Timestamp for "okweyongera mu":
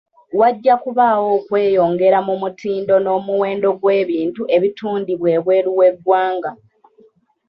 1.37-2.35